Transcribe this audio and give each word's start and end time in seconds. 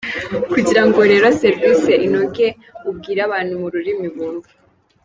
Kugira 0.51 0.81
ngo 0.87 0.99
rero 1.11 1.27
serivisi 1.41 1.91
inoge, 2.05 2.47
ubwire 2.89 3.21
abantu 3.27 3.53
mu 3.61 3.67
rurimi 3.73 4.07
bumva. 4.15 4.49